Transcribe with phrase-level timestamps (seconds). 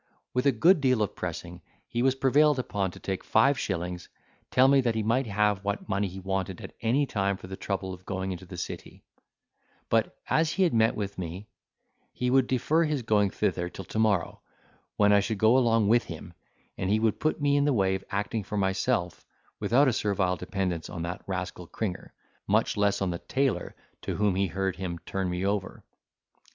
[0.33, 4.09] With a good deal of pressing, he was prevailed upon to take five shillings
[4.49, 7.55] telling me that he might have what money he wanted at any time for the
[7.55, 9.03] trouble of going into the city;
[9.89, 11.45] but as he had met with me,
[12.13, 14.41] he would defer his going thither till tomorrow,
[14.97, 16.33] when I should go along with him,
[16.79, 19.23] and he would put me in the way of acting for myself,
[19.59, 22.11] without a servile dependence on that rascal Cringer,
[22.47, 25.83] much less on the tailor to whom he heard him turn me over.